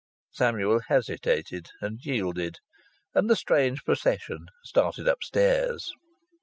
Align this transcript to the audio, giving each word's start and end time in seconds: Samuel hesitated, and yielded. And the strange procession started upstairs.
Samuel 0.31 0.79
hesitated, 0.87 1.69
and 1.79 2.03
yielded. 2.03 2.57
And 3.13 3.29
the 3.29 3.35
strange 3.35 3.83
procession 3.83 4.47
started 4.63 5.07
upstairs. 5.07 5.93